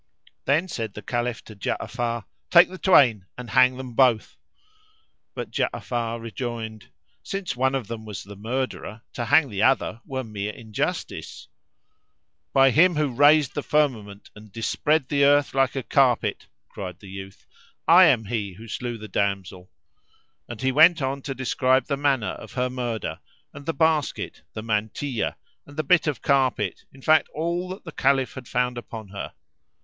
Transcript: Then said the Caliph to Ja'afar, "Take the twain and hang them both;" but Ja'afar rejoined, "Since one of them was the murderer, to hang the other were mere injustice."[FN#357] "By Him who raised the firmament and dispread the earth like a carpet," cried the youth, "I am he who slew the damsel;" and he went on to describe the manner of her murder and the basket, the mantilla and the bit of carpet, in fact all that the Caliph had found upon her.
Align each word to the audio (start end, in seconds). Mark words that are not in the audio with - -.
Then 0.45 0.67
said 0.67 0.95
the 0.95 1.03
Caliph 1.03 1.43
to 1.43 1.55
Ja'afar, 1.55 2.25
"Take 2.49 2.69
the 2.69 2.79
twain 2.79 3.27
and 3.37 3.51
hang 3.51 3.77
them 3.77 3.93
both;" 3.93 4.35
but 5.35 5.51
Ja'afar 5.51 6.19
rejoined, 6.19 6.89
"Since 7.21 7.55
one 7.55 7.75
of 7.75 7.85
them 7.85 8.03
was 8.03 8.23
the 8.23 8.35
murderer, 8.35 9.03
to 9.13 9.25
hang 9.25 9.51
the 9.51 9.61
other 9.61 10.01
were 10.03 10.23
mere 10.23 10.53
injustice."[FN#357] 10.53 12.51
"By 12.53 12.71
Him 12.71 12.95
who 12.95 13.09
raised 13.13 13.53
the 13.53 13.61
firmament 13.61 14.31
and 14.35 14.51
dispread 14.51 15.07
the 15.07 15.23
earth 15.23 15.53
like 15.53 15.75
a 15.75 15.83
carpet," 15.83 16.47
cried 16.69 16.99
the 16.99 17.07
youth, 17.07 17.45
"I 17.87 18.05
am 18.05 18.25
he 18.25 18.53
who 18.53 18.67
slew 18.67 18.97
the 18.97 19.07
damsel;" 19.07 19.69
and 20.49 20.59
he 20.63 20.71
went 20.71 21.03
on 21.03 21.21
to 21.21 21.35
describe 21.35 21.85
the 21.85 21.95
manner 21.95 22.31
of 22.41 22.53
her 22.53 22.71
murder 22.71 23.19
and 23.53 23.67
the 23.67 23.71
basket, 23.75 24.41
the 24.53 24.63
mantilla 24.63 25.35
and 25.67 25.77
the 25.77 25.83
bit 25.83 26.07
of 26.07 26.23
carpet, 26.23 26.85
in 26.91 27.03
fact 27.03 27.29
all 27.35 27.69
that 27.69 27.83
the 27.83 27.91
Caliph 27.91 28.33
had 28.33 28.47
found 28.47 28.79
upon 28.79 29.09
her. 29.09 29.33